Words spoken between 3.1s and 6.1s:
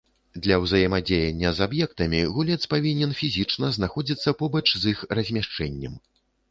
фізічна знаходзіцца побач з іх размяшчэннем.